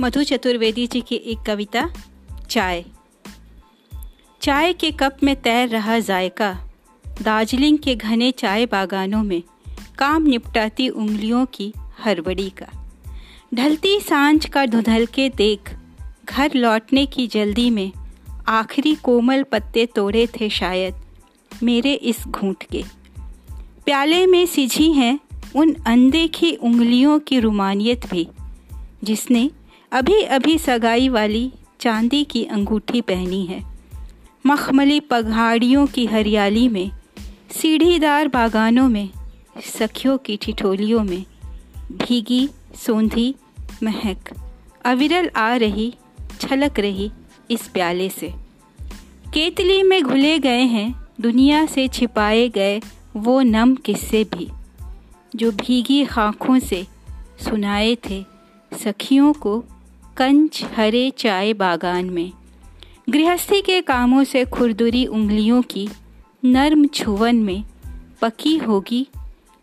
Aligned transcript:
मधु 0.00 0.24
चतुर्वेदी 0.24 0.86
जी 0.86 1.00
की 1.00 1.14
एक 1.14 1.38
कविता, 1.46 1.90
चाय। 2.50 2.84
चाय 4.42 4.72
के 4.72 4.90
कप 4.90 5.16
में 5.22 5.36
तैर 5.42 5.68
रहा 5.68 5.98
जायका, 5.98 6.58
दार्जिलिंग 7.22 7.78
के 7.78 7.94
घने 7.94 8.30
चाय 8.30 8.66
बागानों 8.66 9.22
में 9.22 9.42
काम 9.98 10.22
निपटाती 10.22 10.88
उंगलियों 10.88 11.46
की 11.46 11.72
हड़बड़ी 12.04 12.50
का। 12.50 12.90
ढलती 13.54 14.00
साँझ 14.00 14.46
का 14.46 14.66
धुधल 14.66 15.06
के 15.06 15.28
देख, 15.28 15.76
घर 16.24 16.50
लौटने 16.54 17.06
की 17.06 17.26
जल्दी 17.26 17.70
में 17.70 17.92
आखिरी 18.48 18.94
कोमल 18.94 19.42
पत्ते 19.42 19.86
तोड़े 19.86 20.26
थे 20.26 20.48
शायद 20.48 20.94
मेरे 21.62 21.94
इस 21.94 22.24
घूंट 22.28 22.64
के। 22.70 22.84
प्याले 23.84 24.26
में 24.26 24.46
सिझी 24.46 24.92
हैं 24.92 25.20
उन 25.56 25.74
अनदेखी 25.86 26.52
उंगलियों 26.52 27.18
की 27.18 27.40
रुमानियत 27.40 28.06
भी, 28.06 28.28
जिसने 29.04 29.50
अभी 29.92 30.22
अभी 30.22 30.58
सगाई 30.58 31.08
वाली 31.08 31.52
चांदी 31.80 32.24
की 32.24 32.44
अंगूठी 32.44 33.00
पहनी 33.00 33.46
है। 33.46 33.64
मखमली 34.46 35.00
पहाड़ियों 35.00 35.86
की 35.86 36.06
हरियाली 36.06 36.68
में, 36.68 36.90
सीढ़ीदार 37.50 38.28
बागानों 38.28 38.88
में, 38.88 39.08
सखियों 39.78 40.18
की 40.18 40.36
ठिठोलियों 40.36 41.04
में, 41.04 41.24
भीगी, 41.92 42.48
सोंधी, 42.74 43.34
महक, 43.82 44.18
अविरल 44.84 45.30
आ 45.36 45.56
रही, 45.56 45.94
छलक 46.40 46.78
रही 46.78 47.10
इस 47.50 47.68
प्याले 47.68 48.08
से। 48.08 48.34
केतली 49.34 49.82
में 49.82 50.02
घुले 50.02 50.38
गए 50.38 50.62
हैं, 50.62 51.08
दुनिया 51.20 51.66
से 51.66 51.88
छिपाए 51.88 52.48
गए 52.48 52.80
वो 53.16 53.40
नम 53.42 53.74
किस्से 53.74 54.24
भी, 54.24 54.48
जो 55.36 55.52
भीगी 55.52 56.04
खाखों 56.04 56.58
से 56.58 56.86
सुनाए 57.40 57.96
थे 58.10 58.24
सखियों 58.84 59.32
को 59.32 59.64
कंच 60.16 60.62
हरे 60.64 61.10
चाय 61.10 61.52
बागान 61.52 62.10
में। 62.10 62.32
गृहस्थी 63.10 63.60
के 63.60 63.80
कामों 63.80 64.24
से 64.24 64.44
खुरदुरी 64.44 65.06
उंगलियों 65.06 65.62
की 65.62 65.88
नर्म 66.44 66.86
छुवन 66.86 67.36
में 67.36 67.64
पकी 68.22 68.56
होगी। 68.56 69.06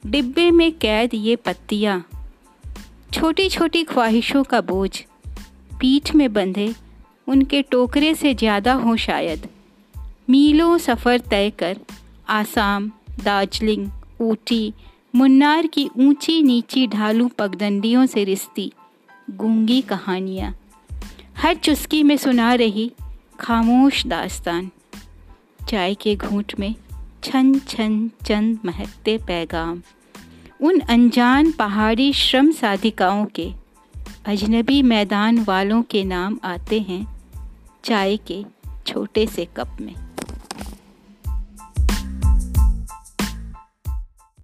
डिब्बे 0.06 0.52
में 0.52 0.72
कैद 0.72 1.10
ये 1.14 1.36
पत्तियाँ। 1.36 2.06
छोटी 3.14 3.50
छोटी 3.50 3.84
ख्वाहिशों 3.84 4.44
का 4.44 4.62
बोझ 4.62 5.02
पीठ 5.80 6.16
में 6.16 6.34
बंधे, 6.34 6.76
उनके 7.28 7.62
टोकरे 7.62 8.14
से 8.16 8.34
ज़्यादा 8.34 8.74
हो 8.74 8.96
शायद। 8.98 9.48
मीलों 10.30 10.78
सफ़र 10.78 11.20
तय 11.20 11.50
कर, 11.50 11.80
आसाम, 12.30 12.92
दार्जिलिंग, 13.24 13.90
ऊटी, 14.22 14.74
मुन्नार 15.16 15.68
की 15.68 15.90
ऊँची 15.98 16.42
नीची 16.44 16.88
ढालू 16.88 17.28
पगडंडियों 17.28 18.06
से 18.06 18.24
रिश्ती। 18.24 18.72
गूँगी 19.32 19.82
कहानियाँ। 19.82 20.56
हर 21.38 21.56
चुस्की 21.56 22.04
में 22.04 22.18
सुना 22.18 22.54
रही 22.54 22.92
खामोश 23.40 24.08
दास्तान। 24.08 24.72
चाय 25.70 25.96
के 25.96 26.16
घूंट 26.16 26.54
में 26.60 26.76
छन 27.24 27.60
छन 27.60 28.12
चंद 28.26 28.60
महकते 28.66 29.18
पैगाम। 29.18 29.82
उन 30.62 30.80
अनजान 30.80 31.52
पहाड़ी 31.52 32.14
श्रम 32.14 32.52
साधिकाओं 32.52 33.26
के 33.26 33.54
अजनबी 34.26 34.82
मैदान 34.82 35.44
वालों 35.44 35.84
के 35.84 36.04
नाम 36.04 36.40
आते 36.44 36.80
हैं 36.80 37.22
चाय 37.84 38.18
के 38.18 38.46
छोटे 38.88 39.28
से 39.28 39.46
कप 39.46 39.78
में। 39.82 40.03